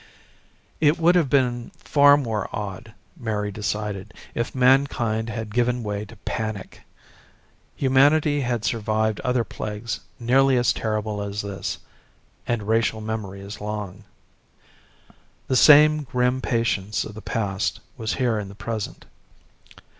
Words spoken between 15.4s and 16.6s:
The same grim